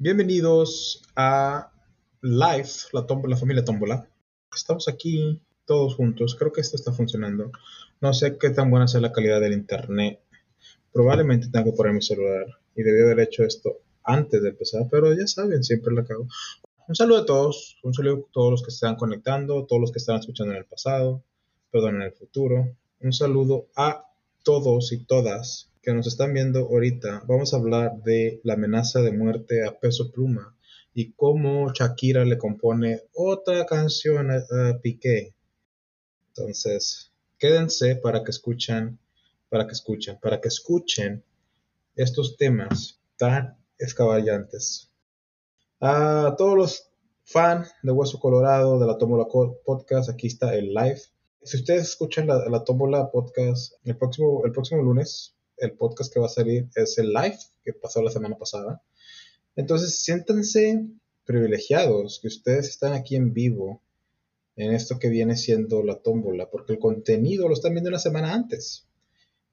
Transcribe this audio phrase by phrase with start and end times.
[0.00, 1.72] Bienvenidos a
[2.22, 4.08] Live, la, la familia Tómbola.
[4.54, 6.36] Estamos aquí todos juntos.
[6.36, 7.50] Creo que esto está funcionando.
[8.00, 10.20] No sé qué tan buena sea la calidad del internet.
[10.92, 15.12] Probablemente tenga que poner mi celular y debí haber hecho esto antes de empezar, pero
[15.14, 16.28] ya saben, siempre la cago.
[16.86, 19.90] Un saludo a todos, un saludo a todos los que se están conectando, todos los
[19.90, 21.24] que están escuchando en el pasado,
[21.72, 22.72] perdón, en el futuro.
[23.00, 24.04] Un saludo a
[24.44, 27.22] todos y todas que nos están viendo ahorita.
[27.26, 30.54] Vamos a hablar de la amenaza de muerte a peso pluma
[30.92, 35.32] y cómo Shakira le compone otra canción a, Piqué.
[36.26, 38.98] Entonces, quédense para que escuchen,
[39.48, 41.24] para que escuchen, para que escuchen
[41.96, 44.90] estos temas tan escaballantes.
[45.80, 46.90] A todos los
[47.24, 49.24] fans de Hueso Colorado, de la Tómbola
[49.64, 51.00] Podcast, aquí está el live.
[51.42, 56.20] Si ustedes escuchan la, la Tómbola Podcast el próximo, el próximo lunes, el podcast que
[56.20, 58.82] va a salir es el live que pasó la semana pasada.
[59.56, 60.86] Entonces, siéntanse
[61.24, 63.82] privilegiados que ustedes están aquí en vivo
[64.56, 68.34] en esto que viene siendo la tómbola, porque el contenido lo están viendo una semana
[68.34, 68.86] antes.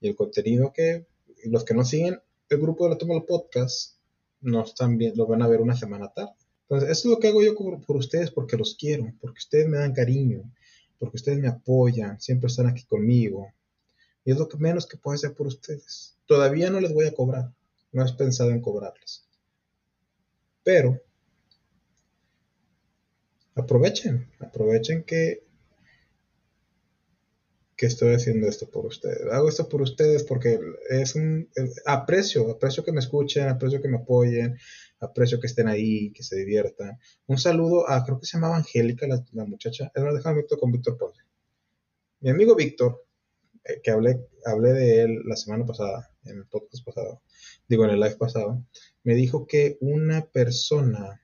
[0.01, 1.05] Y el contenido que
[1.45, 3.95] los que no siguen el grupo de la tómbola podcast
[4.41, 6.33] no están bien, lo van a ver una semana tarde.
[6.63, 9.77] Entonces, eso es lo que hago yo por, ustedes porque los quiero, porque ustedes me
[9.77, 10.51] dan cariño,
[10.99, 13.51] porque ustedes me apoyan, siempre están aquí conmigo.
[14.25, 16.17] Y es lo que menos que puedo hacer por ustedes.
[16.25, 17.53] Todavía no les voy a cobrar,
[17.91, 19.25] no he pensado en cobrarles.
[20.63, 20.99] Pero
[23.55, 25.45] aprovechen, aprovechen que
[27.75, 29.21] que estoy haciendo esto por ustedes.
[29.31, 31.49] Hago esto por ustedes porque es un
[31.85, 34.57] aprecio, aprecio que me escuchen, aprecio que me apoyen,
[34.99, 36.97] aprecio que estén ahí, que se diviertan.
[37.27, 39.91] Un saludo a, creo que se llamaba Angélica, la, muchacha.
[39.93, 41.21] Es una déjame con Víctor Ponce.
[42.21, 43.04] Mi amigo Víctor,
[43.83, 47.21] que hablé, hablé de él la semana pasada, en el podcast pasado,
[47.67, 48.63] digo en el live pasado,
[49.03, 51.21] me dijo que una persona,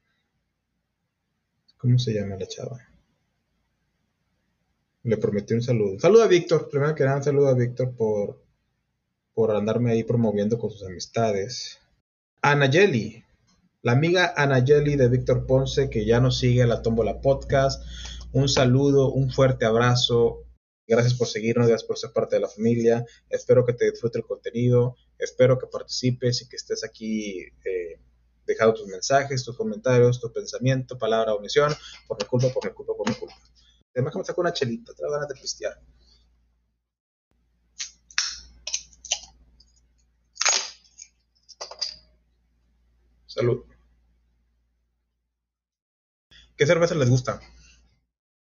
[1.78, 2.92] ¿cómo se llama la chava?
[5.04, 6.00] le prometí un saludo.
[6.00, 8.42] saludo a Víctor, primero que nada, un saludo a Víctor por,
[9.34, 11.80] por andarme ahí promoviendo con sus amistades.
[12.42, 13.24] Anayeli,
[13.82, 17.84] la amiga Anayeli de Víctor Ponce, que ya nos sigue a la Tómbola Podcast.
[18.32, 20.44] Un saludo, un fuerte abrazo.
[20.92, 23.06] Gracias por seguirnos, gracias por ser parte de la familia.
[23.30, 24.98] Espero que te disfrute el contenido.
[25.18, 27.98] Espero que participes y que estés aquí eh,
[28.46, 31.74] dejando tus mensajes, tus comentarios, tu pensamiento, palabra omisión.
[32.10, 33.36] Por mi culpa, por mi culpa, por mi culpa.
[33.96, 35.82] Además que me saco una chelita, te ganas de pistear.
[43.28, 43.64] Salud.
[46.58, 47.40] ¿Qué cerveza les gusta?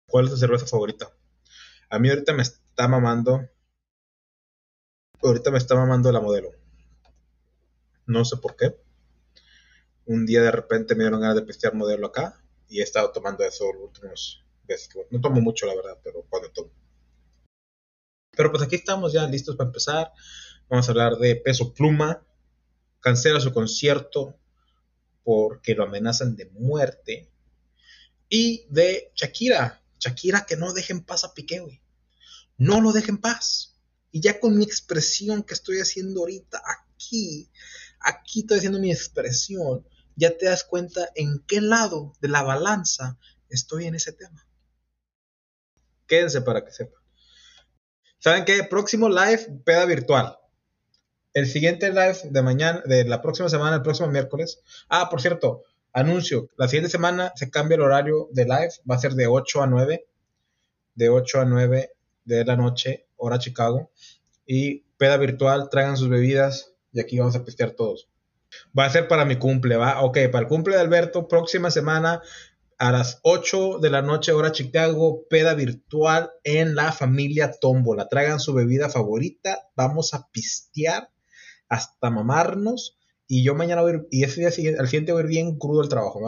[0.09, 1.09] ¿Cuál es tu cerveza favorita?
[1.93, 3.47] A mí ahorita me está mamando.
[5.21, 6.49] Ahorita me está mamando la modelo.
[8.07, 8.75] No sé por qué.
[10.07, 13.43] Un día de repente me dieron ganas de pistear modelo acá y he estado tomando
[13.43, 14.43] eso los últimos
[15.11, 16.71] no tomo mucho, la verdad, pero cuando tomo.
[18.35, 20.13] Pero pues aquí estamos ya listos para empezar.
[20.69, 22.25] Vamos a hablar de Peso Pluma.
[23.01, 24.35] Cancela su concierto
[25.23, 27.29] porque lo amenazan de muerte.
[28.29, 29.83] Y de Shakira.
[29.99, 31.82] Shakira que no dejen paz a Piqué.
[32.63, 33.75] No lo dejen paz.
[34.09, 37.51] Y ya con mi expresión que estoy haciendo ahorita aquí,
[37.99, 39.85] aquí estoy haciendo mi expresión,
[40.15, 43.17] ya te das cuenta en qué lado de la balanza
[43.49, 44.47] estoy en ese tema.
[46.07, 47.01] Quédense para que sepan.
[48.19, 48.63] ¿Saben qué?
[48.63, 50.37] Próximo live, peda virtual.
[51.33, 54.61] El siguiente live de mañana, de la próxima semana, el próximo miércoles.
[54.87, 56.49] Ah, por cierto, anuncio.
[56.55, 58.71] La siguiente semana se cambia el horario de live.
[58.89, 60.07] Va a ser de 8 a 9.
[60.95, 61.93] De 8 a 9
[62.25, 63.91] de la noche, hora Chicago.
[64.45, 68.09] Y peda virtual, traigan sus bebidas y aquí vamos a pistear todos.
[68.77, 70.01] Va a ser para mi cumple, ¿va?
[70.01, 72.21] Ok, para el cumple de Alberto, próxima semana,
[72.77, 78.07] a las 8 de la noche, hora Chicago, peda virtual en la familia Tómbola.
[78.09, 81.09] Traigan su bebida favorita, vamos a pistear
[81.69, 82.97] hasta mamarnos.
[83.27, 85.29] Y yo mañana voy a ir, y ese día siguiente, al siguiente voy a ir
[85.29, 86.19] bien crudo el trabajo.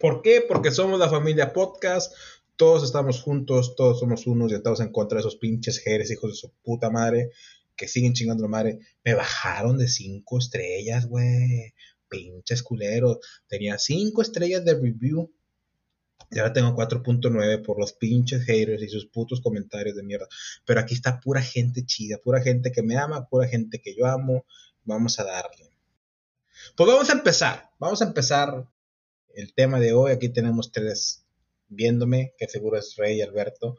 [0.00, 0.44] ¿Por qué?
[0.46, 2.12] Porque somos la familia podcast,
[2.56, 6.30] todos estamos juntos, todos somos unos y estamos en contra de esos pinches jeres, hijos
[6.30, 7.30] de su puta madre,
[7.76, 8.78] que siguen chingando la madre.
[9.04, 11.74] Me bajaron de 5 estrellas, güey
[12.08, 13.18] pinches culeros.
[13.48, 15.32] Tenía 5 estrellas de review.
[16.30, 20.26] Y ahora tengo 4.9 por los pinches haters y sus putos comentarios de mierda.
[20.64, 24.06] Pero aquí está pura gente chida, pura gente que me ama, pura gente que yo
[24.06, 24.44] amo.
[24.84, 25.70] Vamos a darle.
[26.76, 27.70] Pues vamos a empezar.
[27.78, 28.66] Vamos a empezar
[29.34, 30.12] el tema de hoy.
[30.12, 31.25] Aquí tenemos tres
[31.68, 33.78] viéndome, que seguro es Rey Alberto.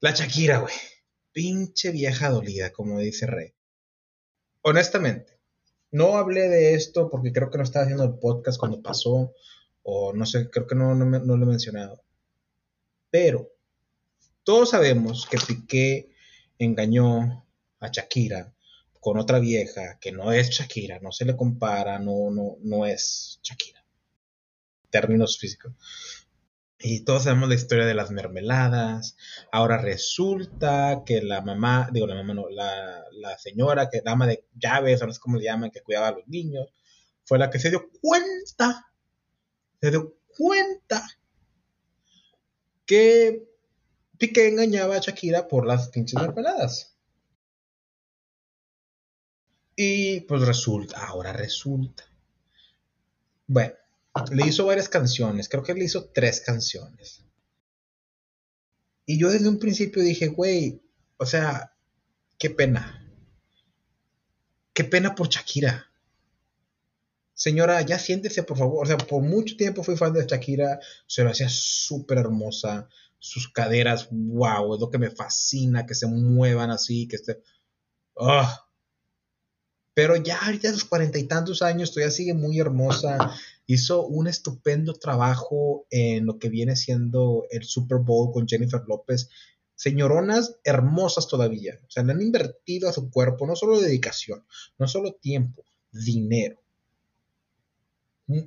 [0.00, 0.74] La Shakira, güey.
[1.32, 3.54] Pinche vieja dolida, como dice Rey.
[4.62, 5.40] Honestamente,
[5.90, 9.34] No hablé de esto porque creo que no estaba haciendo el podcast cuando pasó,
[9.82, 12.02] o no sé, creo que no, no, lo he mencionado.
[13.10, 13.52] Pero
[14.42, 16.10] todos sabemos que Piqué
[16.58, 17.46] engañó
[17.80, 18.54] a Shakira
[19.00, 23.38] con otra vieja que no es Shakira, no se le compara, no, no, no es
[23.42, 23.84] Shakira.
[24.90, 25.74] Términos físicos.
[26.84, 29.16] Y todos sabemos la historia de las mermeladas.
[29.52, 34.44] Ahora resulta que la mamá, digo la mamá no, la, la señora, que dama de
[34.56, 36.68] llaves, no sé cómo le llaman, que cuidaba a los niños,
[37.24, 38.90] fue la que se dio cuenta,
[39.80, 41.08] se dio cuenta
[42.84, 43.48] que
[44.18, 46.96] Piqué engañaba a Shakira por las pinches mermeladas.
[49.76, 52.04] Y pues resulta, ahora resulta.
[53.46, 53.74] Bueno,
[54.30, 57.24] le hizo varias canciones, creo que le hizo tres canciones.
[59.06, 60.82] Y yo desde un principio dije, güey,
[61.16, 61.74] o sea,
[62.38, 62.98] qué pena.
[64.72, 65.86] Qué pena por Shakira.
[67.34, 68.84] Señora, ya siéntese, por favor.
[68.84, 70.78] O sea, por mucho tiempo fui fan de Shakira.
[71.06, 72.88] Se lo hacía súper hermosa.
[73.18, 77.42] Sus caderas, wow, es lo que me fascina, que se muevan así, que esté...
[78.18, 78.66] ¡Ah!
[79.94, 83.34] Pero ya ahorita a sus cuarenta y tantos años todavía sigue muy hermosa.
[83.66, 89.30] Hizo un estupendo trabajo en lo que viene siendo el Super Bowl con Jennifer López.
[89.74, 91.80] Señoronas hermosas todavía.
[91.86, 94.44] O sea, le han invertido a su cuerpo no solo dedicación,
[94.78, 96.60] no solo tiempo, dinero.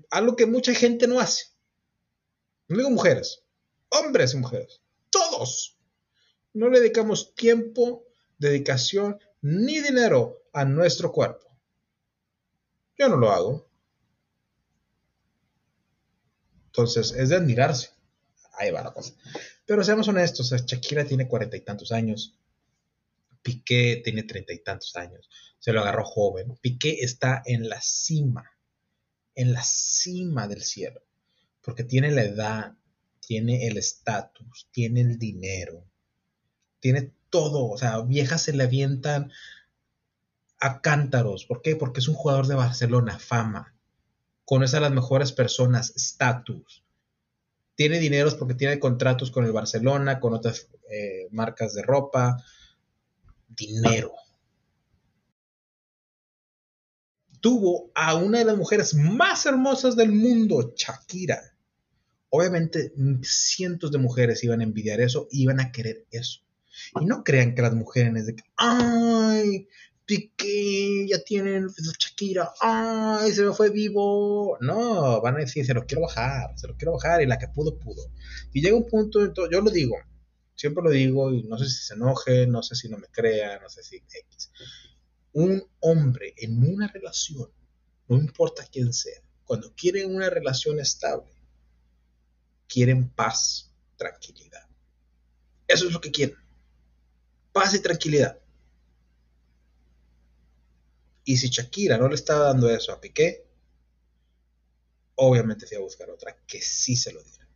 [0.09, 1.45] Algo que mucha gente no hace.
[2.67, 3.43] No digo mujeres,
[3.89, 4.81] hombres y mujeres.
[5.09, 5.77] Todos.
[6.53, 8.03] No le dedicamos tiempo,
[8.37, 11.45] dedicación ni dinero a nuestro cuerpo.
[12.97, 13.67] Yo no lo hago.
[16.75, 17.91] Entonces, es de admirarse.
[18.57, 18.93] Ahí va.
[19.65, 22.37] Pero seamos honestos, Shakira tiene cuarenta y tantos años.
[23.41, 25.29] Piqué tiene treinta y tantos años.
[25.59, 26.57] Se lo agarró joven.
[26.59, 28.51] Piqué está en la cima,
[29.35, 31.01] en la cima del cielo.
[31.61, 32.73] Porque tiene la edad,
[33.21, 35.85] tiene el estatus, tiene el dinero,
[36.81, 37.69] tiene todo.
[37.69, 39.31] O sea, viejas se le avientan
[40.59, 41.45] a cántaros.
[41.45, 41.77] ¿Por qué?
[41.77, 43.74] Porque es un jugador de Barcelona, fama.
[44.45, 46.83] Conoce a las mejores personas, estatus.
[47.75, 52.37] Tiene dineros porque tiene contratos con el Barcelona, con otras eh, marcas de ropa.
[53.47, 54.13] Dinero.
[57.41, 61.39] Tuvo a una de las mujeres más hermosas del mundo, Shakira.
[62.29, 66.41] Obviamente cientos de mujeres iban a envidiar eso, iban a querer eso.
[66.99, 69.67] Y no crean que las mujeres de que, ay,
[70.05, 74.57] Piqué, ya tienen Shakira, ay, se me fue vivo.
[74.61, 77.47] No, van a decir, se lo quiero bajar, se lo quiero bajar y la que
[77.47, 78.11] pudo, pudo.
[78.53, 79.95] Y llega un punto, yo lo digo,
[80.55, 83.59] siempre lo digo y no sé si se enoje, no sé si no me crea,
[83.59, 84.51] no sé si X.
[85.33, 87.49] Un hombre en una relación,
[88.07, 91.31] no importa quién sea, cuando quiere una relación estable,
[92.67, 94.67] quieren paz, tranquilidad.
[95.67, 96.37] Eso es lo que quieren.
[97.51, 98.39] Paz y tranquilidad.
[101.25, 103.47] Y si Shakira no le estaba dando eso a Piqué,
[105.15, 107.47] obviamente se iba a buscar otra que sí se lo diera.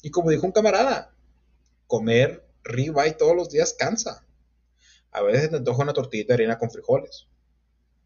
[0.00, 1.14] Y como dijo un camarada,
[1.86, 4.26] comer ribeye todos los días cansa.
[5.10, 7.28] A veces te antoja una tortillita de harina con frijoles.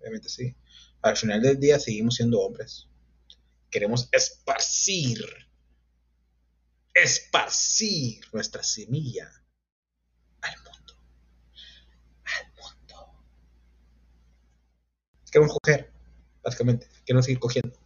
[0.00, 0.56] Obviamente sí.
[1.02, 2.88] Al final del día seguimos siendo hombres.
[3.70, 5.24] Queremos esparcir,
[6.92, 9.39] esparcir nuestra semilla
[15.30, 15.92] queremos coger,
[16.42, 17.78] básicamente, queremos seguir cogiendo.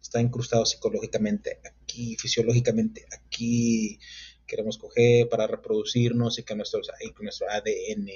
[0.00, 4.00] Está incrustado psicológicamente, aquí fisiológicamente, aquí
[4.46, 8.08] queremos coger para reproducirnos y que nuestro, que nuestro ADN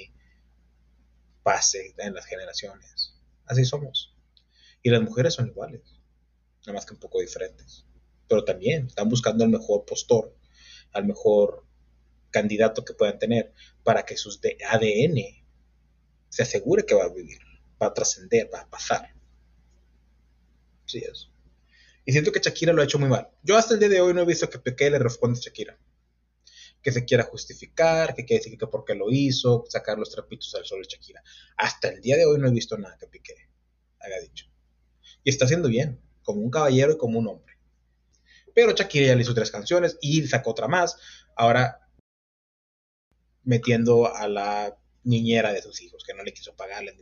[1.43, 3.13] pase en las generaciones.
[3.45, 4.13] Así somos.
[4.81, 5.81] Y las mujeres son iguales,
[6.61, 7.85] nada más que un poco diferentes.
[8.27, 10.35] Pero también están buscando al mejor postor,
[10.91, 11.65] al mejor
[12.31, 13.53] candidato que puedan tener
[13.83, 15.21] para que sus ADN
[16.29, 17.44] se asegure que va a vivir
[17.81, 19.13] va a trascender, va a pasar.
[20.85, 21.29] Sí es.
[22.05, 23.29] Y siento que Shakira lo ha hecho muy mal.
[23.43, 25.77] Yo hasta el día de hoy no he visto que Piqué le responda a Shakira.
[26.81, 30.65] Que se quiera justificar, que quiere decir que porque lo hizo, sacar los trapitos al
[30.65, 31.23] sol de Shakira.
[31.57, 33.49] Hasta el día de hoy no he visto nada que Piqué
[33.99, 34.45] haya dicho.
[35.23, 37.55] Y está haciendo bien, como un caballero y como un hombre.
[38.53, 40.97] Pero Shakira ya le hizo tres canciones y sacó otra más.
[41.35, 41.85] Ahora
[43.43, 46.93] metiendo a la niñera de sus hijos, que no le quiso pagarle.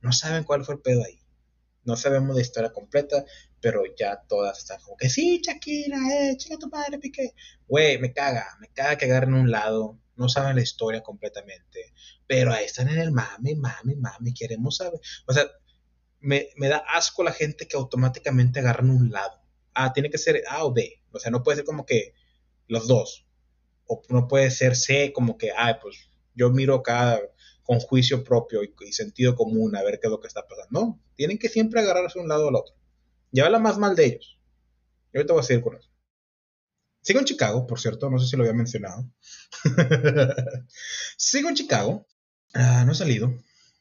[0.00, 1.18] No saben cuál fue el pedo ahí.
[1.84, 3.24] No sabemos la historia completa,
[3.60, 7.32] pero ya todas están como que sí, Shakira, eh, chica tu padre, piqué.
[7.68, 9.98] Güey, me caga, me caga que agarren un lado.
[10.16, 11.92] No saben la historia completamente.
[12.26, 15.00] Pero ahí están en el mami, mami, mami, queremos saber.
[15.26, 15.46] O sea,
[16.20, 19.40] me, me da asco la gente que automáticamente agarran un lado.
[19.74, 21.02] Ah, tiene que ser A o B.
[21.12, 22.14] O sea, no puede ser como que
[22.66, 23.26] los dos.
[23.86, 27.20] O no puede ser C como que, ah, pues yo miro acá
[27.66, 30.80] con juicio propio y, sentido común a ver qué es lo que está pasando.
[30.80, 32.74] No, tienen que siempre agarrarse un lado al otro.
[33.32, 34.38] Y habla más mal de ellos.
[35.12, 35.90] Yo ahorita voy a seguir con eso.
[37.02, 39.08] Sigo en Chicago, por cierto, no sé si lo había mencionado.
[41.16, 42.06] Sigo en Chicago.
[42.54, 43.28] Ah, no he salido,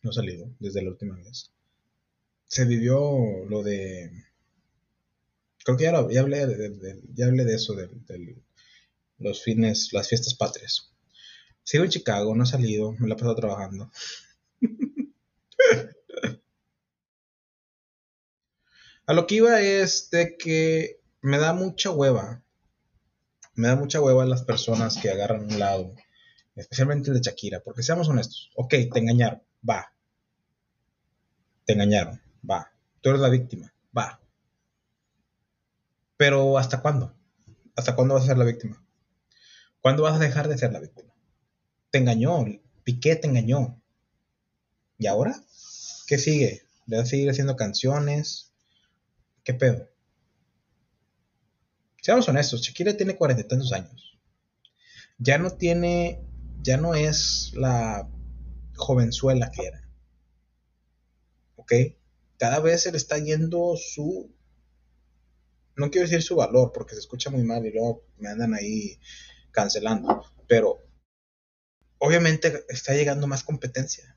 [0.01, 1.51] no he salido desde la última vez.
[2.47, 4.11] Se vivió lo de...
[5.63, 7.89] Creo que ya, lo, hablé, de, ya hablé de eso, de,
[9.17, 10.94] los fines, las fiestas patrias.
[11.65, 13.91] Sigo en Chicago, no he salido, me la he pasado trabajando.
[19.07, 22.43] A lo que iba es de que me da mucha hueva.
[23.55, 25.95] Me da mucha hueva las personas que agarran un lado.
[26.55, 27.61] Especialmente el de Shakira.
[27.61, 28.51] Porque seamos honestos.
[28.55, 29.41] Ok, te engañaron.
[29.67, 29.91] Va.
[31.65, 32.21] Te engañaron.
[32.49, 32.71] Va.
[33.01, 33.73] Tú eres la víctima.
[33.95, 34.19] Va.
[36.17, 37.15] Pero ¿hasta cuándo?
[37.75, 38.83] ¿Hasta cuándo vas a ser la víctima?
[39.81, 41.14] ¿Cuándo vas a dejar de ser la víctima?
[41.95, 42.43] Te engañó.
[42.83, 43.81] Piqué te engañó.
[44.97, 45.33] ¿Y ahora?
[46.07, 46.63] ¿Qué sigue?
[46.87, 48.51] ¿Le vas a seguir haciendo canciones?
[49.45, 49.87] ¿Qué pedo?
[52.01, 54.19] Seamos honestos, Shakira tiene cuarenta y tantos años.
[55.19, 56.19] Ya no tiene,
[56.61, 58.09] ya no es la
[58.75, 59.89] jovenzuela que era.
[61.55, 61.71] ¿Ok?
[62.37, 64.35] Cada vez se le está yendo su,
[65.77, 68.99] no quiero decir su valor porque se escucha muy mal y luego me andan ahí
[69.51, 70.85] cancelando, pero
[72.05, 74.15] obviamente está llegando más competencia.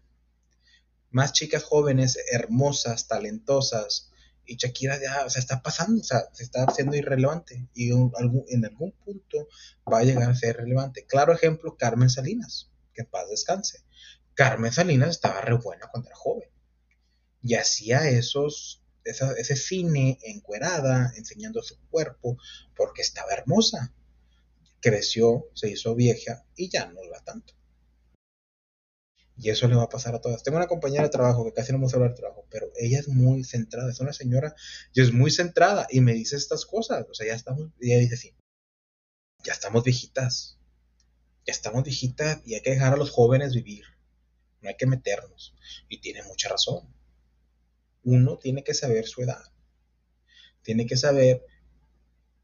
[1.11, 4.11] Más chicas jóvenes, hermosas, talentosas,
[4.45, 8.65] y Shakira ya, o sea, está pasando, o sea, se está haciendo irrelevante y en
[8.65, 9.49] algún punto
[9.91, 11.05] va a llegar a ser relevante.
[11.05, 13.85] Claro ejemplo, Carmen Salinas, que paz descanse.
[14.35, 16.49] Carmen Salinas estaba re buena cuando era joven
[17.43, 22.39] y hacía esos, ese cine encuerada, enseñando su cuerpo,
[22.75, 23.93] porque estaba hermosa.
[24.81, 27.58] Creció, se hizo vieja y ya no va tanto.
[29.41, 30.43] Y eso le va a pasar a todas.
[30.43, 33.07] Tengo una compañera de trabajo que casi no hemos hablado de trabajo, pero ella es
[33.07, 34.55] muy centrada, es una señora
[34.93, 37.07] y es muy centrada y me dice estas cosas.
[37.09, 38.35] O sea, ya estamos, ella dice así,
[39.45, 40.59] ya estamos viejitas,
[41.47, 43.85] ya estamos viejitas y hay que dejar a los jóvenes vivir,
[44.61, 45.55] no hay que meternos.
[45.89, 46.93] Y tiene mucha razón.
[48.03, 49.45] Uno tiene que saber su edad,
[50.63, 51.45] tiene que saber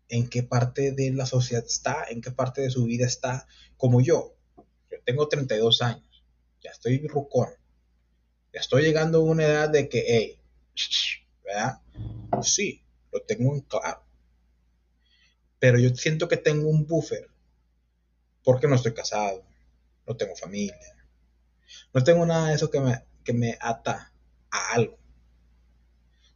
[0.09, 4.01] en qué parte de la sociedad está, en qué parte de su vida está, como
[4.01, 4.37] yo.
[4.57, 6.14] Yo tengo 32 años
[6.65, 7.51] ya estoy rucón,
[8.53, 10.41] ya estoy llegando a una edad de que, hey,
[11.45, 11.81] ¿verdad?
[12.43, 14.03] Sí, lo tengo en claro.
[15.59, 17.29] Pero yo siento que tengo un buffer
[18.43, 19.45] porque no estoy casado,
[20.07, 20.77] no tengo familia,
[21.93, 24.13] no tengo nada de eso que me, que me ata
[24.51, 24.99] a algo.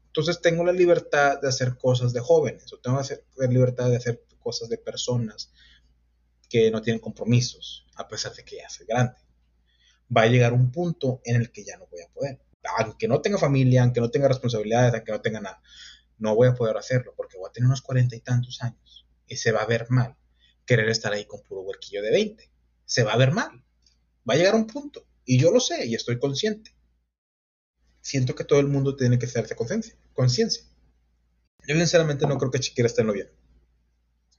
[0.07, 3.01] Entonces tengo la libertad de hacer cosas de jóvenes, o tengo
[3.37, 5.53] la libertad de hacer cosas de personas
[6.49, 9.17] que no tienen compromisos, a pesar de que ya soy grande
[10.15, 12.41] va a llegar un punto en el que ya no voy a poder.
[12.79, 15.63] Aunque no tenga familia, aunque no tenga responsabilidades, aunque no tenga nada,
[16.19, 19.37] no voy a poder hacerlo porque voy a tener unos cuarenta y tantos años y
[19.37, 20.17] se va a ver mal
[20.67, 22.51] querer estar ahí con puro huerquillo de 20.
[22.85, 23.65] Se va a ver mal.
[24.29, 26.75] Va a llegar un punto y yo lo sé y estoy consciente.
[28.01, 30.65] Siento que todo el mundo tiene que hacerse conciencia.
[31.67, 33.31] Yo sinceramente no creo que Chiquira esté en lo bien.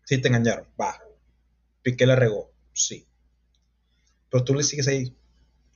[0.06, 1.00] Sí te engañaron, va.
[1.82, 3.08] Piqué la regó, sí.
[4.30, 5.16] Pero tú le sigues ahí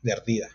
[0.04, 0.50] de ardida,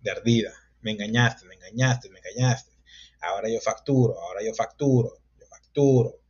[0.00, 0.54] de ardida.
[0.80, 2.72] Me engañaste, me engañaste, me engañaste.
[3.20, 6.20] Ahora yo facturo, ahora yo facturo, yo facturo.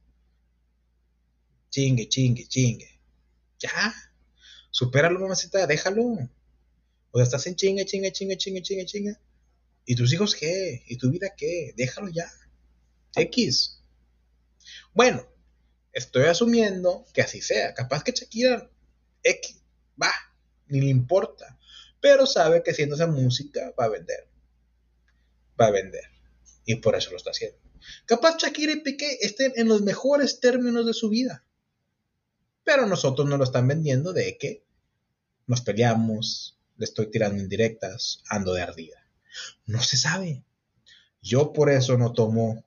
[1.70, 3.00] Chingue, chingue, chingue.
[3.58, 3.94] Ya.
[4.70, 6.02] Supéralo, mamacita, déjalo.
[7.10, 9.16] O sea, estás en chingue, chingue, chingue, chingue, chingue, chingue.
[9.84, 10.82] ¿Y tus hijos qué?
[10.86, 11.72] ¿Y tu vida qué?
[11.76, 12.30] Déjalo ya.
[13.14, 13.82] X.
[14.94, 15.26] Bueno,
[15.92, 17.74] estoy asumiendo que así sea.
[17.74, 18.70] Capaz que Shakira
[19.22, 19.62] X,
[20.00, 20.12] va,
[20.68, 21.58] ni le importa
[22.02, 24.28] pero sabe que siendo esa música va a vender.
[25.58, 26.04] Va a vender.
[26.66, 27.58] Y por eso lo está haciendo.
[28.06, 31.44] Capaz Shakira y Piqué estén en los mejores términos de su vida.
[32.64, 34.64] Pero nosotros no lo están vendiendo de que
[35.46, 39.06] nos peleamos, le estoy tirando indirectas, ando de ardida.
[39.66, 40.44] No se sabe.
[41.20, 42.64] Yo por eso no tomo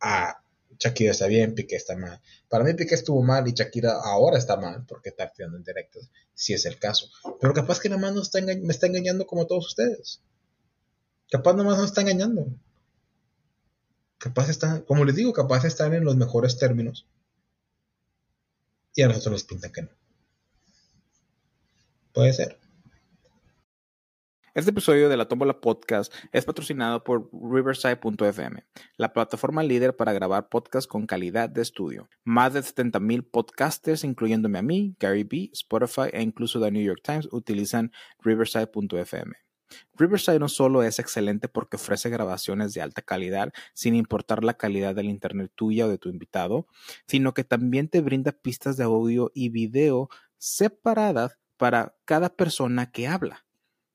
[0.00, 0.41] a
[0.82, 2.20] Shakira está bien, Piqué está mal.
[2.48, 6.10] Para mí Piqué estuvo mal y Shakira ahora está mal porque está tirando en directos,
[6.34, 7.08] si es el caso.
[7.40, 10.20] Pero capaz que nada más está me está engañando como todos ustedes.
[11.30, 12.46] Capaz nada más nos está engañando.
[14.18, 17.06] Capaz están, como les digo, capaz están en los mejores términos.
[18.96, 19.90] Y a nosotros nos pintan que no.
[22.12, 22.58] Puede ser.
[24.54, 28.66] Este episodio de la Tómbola Podcast es patrocinado por Riverside.fm,
[28.98, 32.10] la plataforma líder para grabar podcasts con calidad de estudio.
[32.22, 37.00] Más de 70.000 podcasters, incluyéndome a mí, Gary B, Spotify e incluso The New York
[37.02, 39.32] Times, utilizan Riverside.fm.
[39.94, 44.94] Riverside no solo es excelente porque ofrece grabaciones de alta calidad sin importar la calidad
[44.94, 46.66] del internet tuya o de tu invitado,
[47.06, 53.08] sino que también te brinda pistas de audio y video separadas para cada persona que
[53.08, 53.46] habla.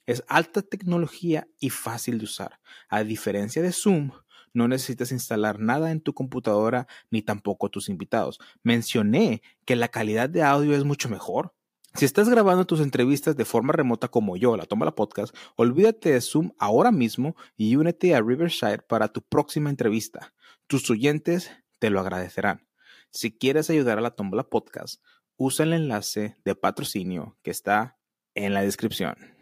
[0.08, 2.60] Es alta tecnología y fácil de usar.
[2.90, 4.12] A diferencia de Zoom,
[4.54, 8.40] no necesitas instalar nada en tu computadora ni tampoco tus invitados.
[8.64, 11.54] Mencioné que la calidad de audio es mucho mejor.
[11.94, 16.12] Si estás grabando tus entrevistas de forma remota como yo, la toma la podcast, olvídate
[16.12, 20.34] de Zoom ahora mismo y únete a Riverside para tu próxima entrevista.
[20.68, 22.68] Tus oyentes te lo agradecerán.
[23.12, 25.04] Si quieres ayudar a la Tómbola Podcast,
[25.38, 27.98] usa el enlace de patrocinio que está
[28.36, 29.37] en la descripción.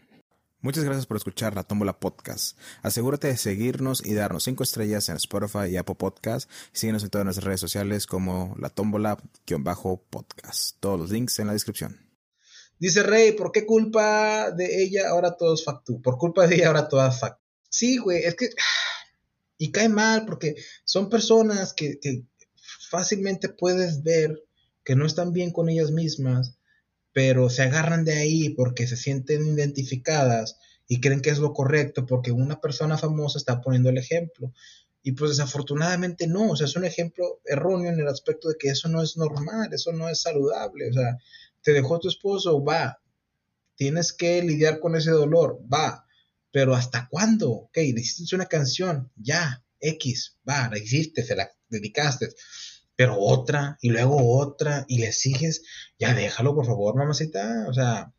[0.62, 2.58] Muchas gracias por escuchar la Tómbola Podcast.
[2.82, 6.50] Asegúrate de seguirnos y darnos 5 estrellas en Spotify y Apple Podcast.
[6.72, 10.78] Síguenos en todas nuestras redes sociales como la Tómbola-podcast.
[10.80, 12.00] Todos los links en la descripción.
[12.80, 16.02] Dice Rey, ¿por qué culpa de ella ahora todo es factu?
[16.02, 17.42] Por culpa de ella ahora todo es factu.
[17.70, 18.50] Sí, güey, es que...
[19.58, 21.98] Y cae mal porque son personas que
[22.90, 24.44] fácilmente puedes ver
[24.84, 26.58] que no están bien con ellas mismas
[27.16, 32.06] pero se agarran de ahí porque se sienten identificadas y creen que es lo correcto
[32.06, 34.52] porque una persona famosa está poniendo el ejemplo.
[35.02, 38.68] Y pues desafortunadamente no, o sea, es un ejemplo erróneo en el aspecto de que
[38.68, 41.18] eso no es normal, eso no es saludable, o sea,
[41.62, 43.00] te dejó tu esposo, va,
[43.76, 46.06] tienes que lidiar con ese dolor, va,
[46.52, 47.50] pero ¿hasta cuándo?
[47.50, 52.28] Ok, hiciste una canción, ya, X, va, la hiciste, se la dedicaste,
[52.96, 55.64] pero otra y luego otra y le sigues,
[56.00, 57.66] ya déjalo por favor, mamacita.
[57.68, 58.14] O sea,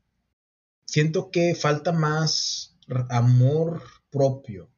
[0.85, 2.77] siento que falta más
[3.09, 4.71] amor propio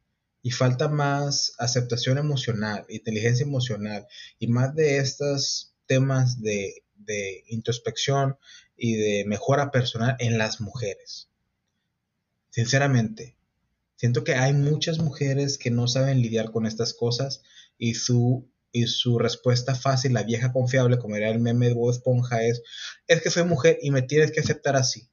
[0.43, 4.07] y falta más aceptación emocional, inteligencia emocional
[4.38, 8.37] y más de estos temas de, de introspección
[8.76, 11.28] y de mejora personal en las mujeres.
[12.50, 13.37] Sinceramente,
[13.97, 17.43] siento que hay muchas mujeres que no saben lidiar con estas cosas
[17.76, 21.91] y su y su respuesta fácil, la vieja confiable, como era el meme de Bob
[21.91, 22.63] Esponja, es,
[23.07, 25.09] es que soy mujer y me tienes que aceptar así.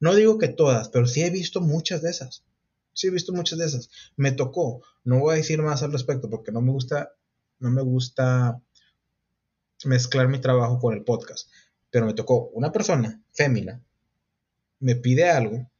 [0.00, 2.44] No digo que todas, pero sí he visto muchas de esas.
[2.92, 3.90] Sí he visto muchas de esas.
[4.16, 4.82] Me tocó.
[5.04, 7.12] No voy a decir más al respecto porque no me gusta,
[7.60, 8.60] no me gusta
[9.84, 11.48] mezclar mi trabajo con el podcast.
[11.90, 13.82] Pero me tocó una persona, fémina,
[14.80, 15.70] me pide algo,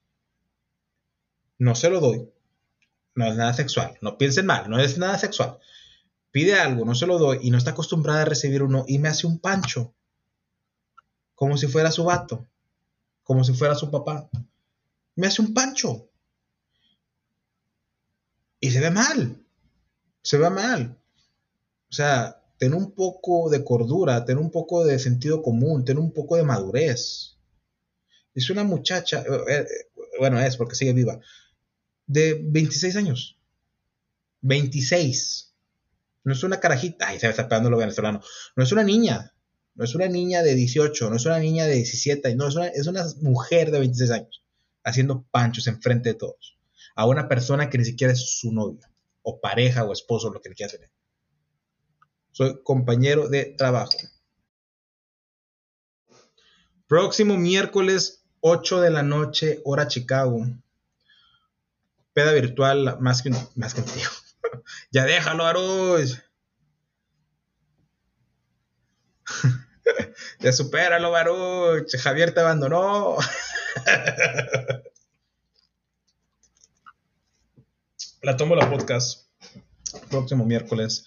[1.58, 2.28] no se lo doy,
[3.14, 5.58] no es nada sexual, no piensen mal, no es nada sexual
[6.32, 9.08] pide algo, no se lo doy y no está acostumbrada a recibir uno y me
[9.08, 9.94] hace un pancho,
[11.34, 12.48] como si fuera su vato,
[13.22, 14.28] como si fuera su papá.
[15.14, 16.08] Me hace un pancho.
[18.58, 19.44] Y se ve mal,
[20.22, 20.96] se ve mal.
[21.90, 26.12] O sea, ten un poco de cordura, ten un poco de sentido común, ten un
[26.12, 27.36] poco de madurez.
[28.34, 29.66] Es una muchacha, eh, eh,
[30.18, 31.20] bueno, es porque sigue viva,
[32.06, 33.36] de 26 años.
[34.40, 35.51] 26
[36.24, 38.20] no es una carajita, ay, se me está pegando lo venezolano.
[38.56, 39.32] No es una niña.
[39.74, 42.66] No es una niña de 18, no es una niña de 17, no, es una,
[42.66, 44.44] es una mujer de 26 años
[44.84, 46.58] haciendo panchos enfrente de todos.
[46.94, 48.90] A una persona que ni siquiera es su novia,
[49.22, 50.90] o pareja, o esposo, lo que le quiera tener.
[52.32, 53.96] Soy compañero de trabajo.
[56.86, 60.44] Próximo miércoles, 8 de la noche, hora Chicago.
[62.12, 64.08] Peda virtual, más que, más que tío
[64.90, 66.16] ya déjalo, Arush.
[70.40, 71.96] ya supéralo, Baruch.
[71.96, 73.16] Javier te abandonó.
[78.22, 79.26] la tomo la podcast.
[80.10, 81.04] Próximo miércoles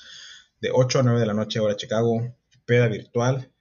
[0.61, 2.35] de 8 a 9 de la noche, hora Chicago.
[2.65, 3.51] Peda virtual.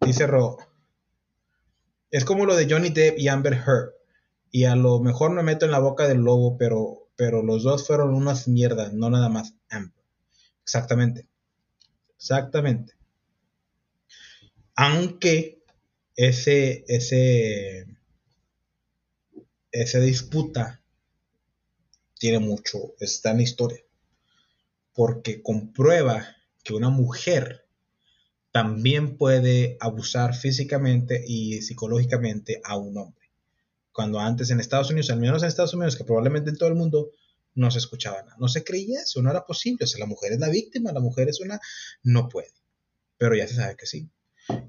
[0.00, 0.58] Dice Ro.
[2.10, 3.99] Es como lo de Johnny Depp y Amber Heard
[4.50, 7.86] y a lo mejor me meto en la boca del lobo, pero, pero los dos
[7.86, 9.54] fueron unas mierdas, no nada más
[10.62, 11.26] Exactamente.
[12.16, 12.94] Exactamente.
[14.74, 15.62] Aunque
[16.16, 17.86] ese, ese,
[19.72, 20.80] esa disputa
[22.18, 23.80] tiene mucho, está en la historia,
[24.94, 27.66] porque comprueba que una mujer
[28.52, 33.19] también puede abusar físicamente y psicológicamente a un hombre
[33.92, 36.74] cuando antes en Estados Unidos, al menos en Estados Unidos, que probablemente en todo el
[36.74, 37.10] mundo,
[37.54, 38.36] no se escuchaba nada.
[38.38, 39.84] No se creía eso, no era posible.
[39.84, 41.60] O sea, la mujer es la víctima, la mujer es una...
[42.02, 42.52] No puede.
[43.18, 44.08] Pero ya se sabe que sí.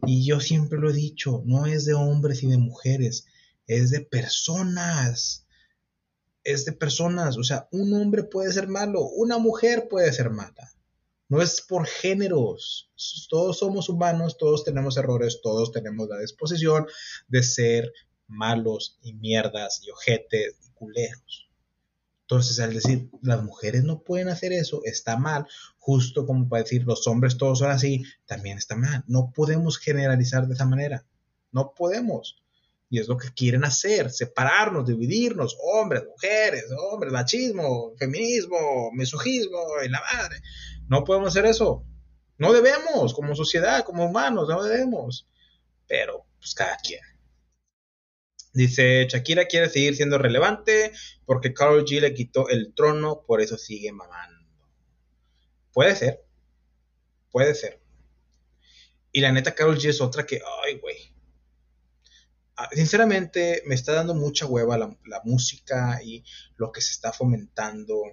[0.05, 3.25] Y yo siempre lo he dicho, no es de hombres y de mujeres,
[3.67, 5.47] es de personas.
[6.43, 7.38] Es de personas.
[7.38, 10.73] O sea, un hombre puede ser malo, una mujer puede ser mala.
[11.29, 12.91] No es por géneros.
[13.29, 16.88] Todos somos humanos, todos tenemos errores, todos tenemos la disposición
[17.29, 17.93] de ser
[18.31, 21.49] malos y mierdas y ojetes y culeros.
[22.21, 25.45] Entonces, al decir las mujeres no pueden hacer eso, está mal,
[25.77, 29.03] justo como para decir los hombres todos son así, también está mal.
[29.07, 31.05] No podemos generalizar de esa manera.
[31.51, 32.41] No podemos.
[32.89, 39.89] Y es lo que quieren hacer, separarnos, dividirnos, hombres, mujeres, hombres, machismo, feminismo, misogismo y
[39.89, 40.41] la madre.
[40.87, 41.85] No podemos hacer eso.
[42.37, 45.27] No debemos, como sociedad, como humanos, no debemos.
[45.85, 47.01] Pero, pues cada quien.
[48.53, 50.91] Dice, Shakira quiere seguir siendo relevante
[51.25, 54.45] porque Carol G le quitó el trono, por eso sigue mamando.
[55.71, 56.25] Puede ser.
[57.31, 57.81] Puede ser.
[59.13, 60.97] Y la neta, Carol G es otra que, ay, güey.
[62.57, 66.23] Ah, sinceramente, me está dando mucha hueva la, la, música y
[66.57, 68.03] lo que se está fomentando.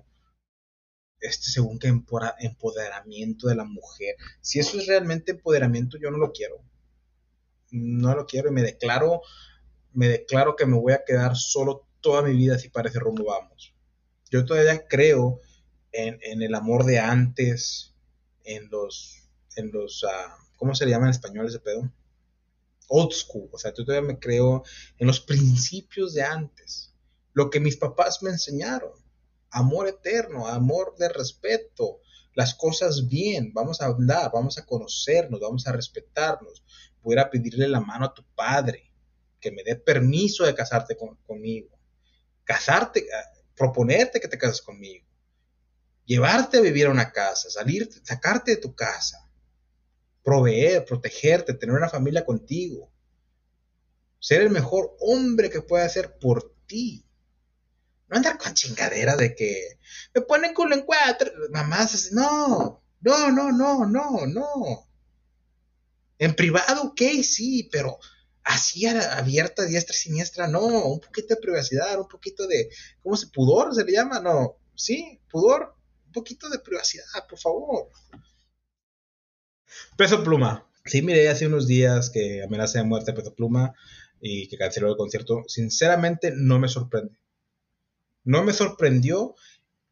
[1.20, 4.14] Este, según que empoderamiento de la mujer.
[4.40, 6.64] Si eso es realmente empoderamiento, yo no lo quiero.
[7.70, 9.22] No lo quiero y me declaro
[9.92, 13.74] me declaro que me voy a quedar solo toda mi vida si parece rumbo vamos.
[14.31, 15.40] Yo todavía creo
[15.92, 17.94] en, el amor de antes,
[18.44, 20.09] en los, en los, uh,
[20.57, 21.90] ¿cómo se le llama en español ese pedo?
[22.88, 24.62] Old school, o sea, yo todavía me creo
[24.98, 26.94] en los principios de antes,
[27.33, 28.92] lo que mis papás me enseñaron,
[29.51, 32.01] amor eterno, amor de respeto,
[32.35, 36.62] las cosas bien, vamos a andar, vamos a conocernos, vamos a respetarnos,
[37.03, 38.88] voy a pedirle la mano a tu padre,
[39.40, 40.96] que me dé permiso de casarte
[41.27, 41.79] conmigo.
[42.44, 45.07] Casarte, ah, proponerte que te cases conmigo.
[46.05, 49.29] Llevarte a vivir a una casa, salir, sacarte de tu casa.
[50.22, 52.90] Proveer, protegerte, tener una familia contigo.
[54.18, 57.05] Ser el mejor hombre que pueda ser por ti.
[58.09, 59.79] No andar con chingadera de que
[60.14, 61.31] me ponen culo en cuatro.
[61.51, 64.88] Mamás, no, no, no, no, no, no.
[66.18, 67.98] En privado, ok, sí, pero
[68.49, 72.71] así abierta, diestra y siniestra, no, un poquito de privacidad, un poquito de,
[73.03, 74.21] ¿cómo se, pudor se le llama?
[74.21, 75.75] No, sí, pudor,
[76.07, 77.91] un poquito de privacidad, por favor.
[79.97, 80.67] Peso Pluma.
[80.87, 83.75] Sí, miré hace unos días que amenaza de muerte a Peso Pluma
[84.23, 85.45] y que canceló el concierto.
[85.47, 87.19] Sinceramente, no me sorprende.
[88.25, 89.35] No me sorprendió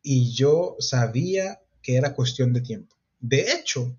[0.00, 2.96] y yo sabía que era cuestión de tiempo.
[3.20, 3.98] De hecho,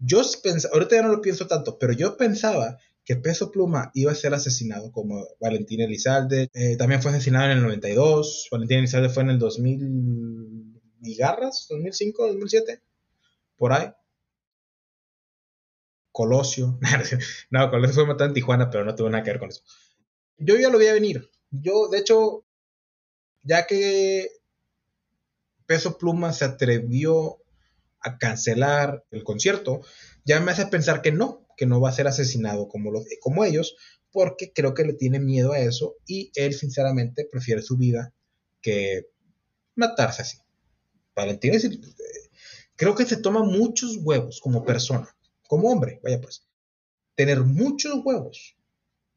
[0.00, 4.12] yo pensaba, ahorita ya no lo pienso tanto, pero yo pensaba que Peso Pluma iba
[4.12, 6.50] a ser asesinado como Valentín Elizalde.
[6.52, 8.48] Eh, también fue asesinado en el 92.
[8.50, 10.70] Valentín Elizalde fue en el 2000
[11.02, 12.82] y garras, 2005, 2007,
[13.56, 13.90] por ahí.
[16.12, 16.78] Colosio.
[17.50, 19.62] no, Colosio fue matado en Tijuana, pero no tuvo nada que ver con eso.
[20.36, 21.30] Yo ya lo vi a venir.
[21.50, 22.44] Yo, de hecho,
[23.42, 24.28] ya que
[25.66, 27.38] Peso Pluma se atrevió
[28.00, 29.80] a cancelar el concierto,
[30.24, 33.44] ya me hace pensar que no, que no va a ser asesinado como, los, como
[33.44, 33.76] ellos,
[34.10, 38.14] porque creo que le tiene miedo a eso y él sinceramente prefiere su vida
[38.62, 39.10] que
[39.74, 40.38] matarse así.
[41.14, 41.68] Valentín es,
[42.76, 45.14] creo que se toma muchos huevos como persona,
[45.48, 46.48] como hombre, vaya pues,
[47.14, 48.56] tener muchos huevos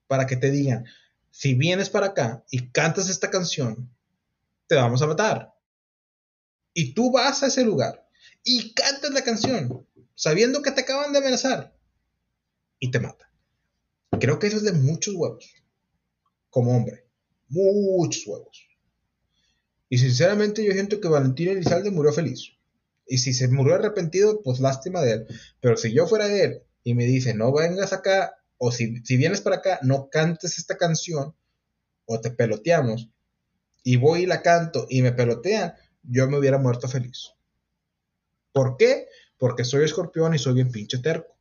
[0.07, 0.83] para que te digan,
[1.31, 3.89] si vienes para acá y cantas esta canción,
[4.67, 5.53] te vamos a matar.
[6.73, 8.05] Y tú vas a ese lugar
[8.43, 11.72] y cantas la canción sabiendo que te acaban de amenazar
[12.83, 13.31] y te mata.
[14.19, 15.53] Creo que eso es de muchos huevos,
[16.49, 17.05] como hombre,
[17.47, 18.67] muchos huevos.
[19.87, 22.57] Y sinceramente yo siento que Valentín Elizalde murió feliz.
[23.07, 25.27] Y si se murió arrepentido, pues lástima de él.
[25.61, 29.39] Pero si yo fuera él y me dice, no vengas acá, o si, si vienes
[29.39, 31.33] para acá, no cantes esta canción,
[32.03, 33.11] o te peloteamos,
[33.81, 37.31] y voy y la canto y me pelotean, yo me hubiera muerto feliz.
[38.51, 39.07] ¿Por qué?
[39.37, 41.32] Porque soy escorpión y soy bien pinche terco.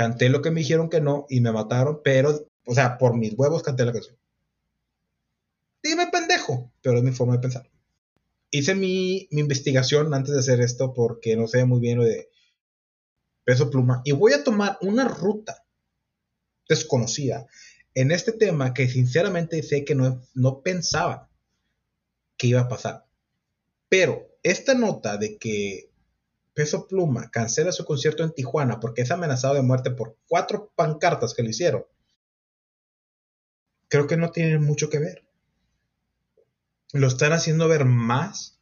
[0.00, 3.34] Canté lo que me dijeron que no y me mataron, pero, o sea, por mis
[3.34, 4.16] huevos canté la canción.
[5.82, 7.70] Dime pendejo, pero es mi forma de pensar.
[8.50, 12.30] Hice mi, investigación antes de hacer esto porque no sé muy bien lo de
[13.44, 15.66] peso pluma y voy a tomar una ruta
[16.66, 17.46] desconocida
[17.92, 21.28] en este tema que sinceramente sé que no, no pensaba
[22.38, 23.04] que iba a pasar.
[23.90, 25.89] Pero esta nota de que
[26.54, 31.34] Peso Pluma cancela su concierto en Tijuana porque es amenazado de muerte por cuatro pancartas
[31.34, 31.84] que le hicieron,
[33.88, 35.24] creo que no tiene mucho que ver.
[36.92, 38.58] Lo están haciendo ver más